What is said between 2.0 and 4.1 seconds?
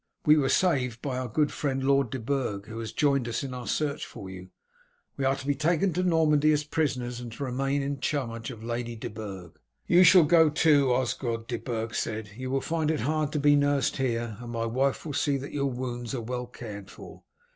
de Burg, who has joined us in our search